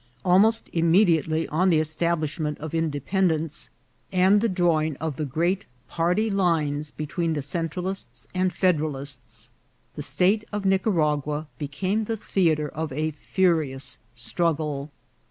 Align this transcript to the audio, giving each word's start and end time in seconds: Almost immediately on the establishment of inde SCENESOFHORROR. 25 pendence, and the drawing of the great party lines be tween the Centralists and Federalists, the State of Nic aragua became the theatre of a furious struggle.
Almost 0.25 0.67
immediately 0.73 1.47
on 1.49 1.69
the 1.69 1.79
establishment 1.79 2.57
of 2.57 2.73
inde 2.73 2.91
SCENESOFHORROR. 2.93 3.09
25 3.11 3.11
pendence, 3.51 3.69
and 4.11 4.41
the 4.41 4.49
drawing 4.49 4.95
of 4.97 5.15
the 5.17 5.25
great 5.25 5.67
party 5.89 6.31
lines 6.31 6.89
be 6.89 7.05
tween 7.05 7.33
the 7.33 7.43
Centralists 7.43 8.25
and 8.33 8.51
Federalists, 8.51 9.51
the 9.93 10.01
State 10.01 10.43
of 10.51 10.65
Nic 10.65 10.87
aragua 10.87 11.45
became 11.59 12.05
the 12.05 12.17
theatre 12.17 12.69
of 12.69 12.91
a 12.91 13.11
furious 13.11 13.99
struggle. 14.15 14.89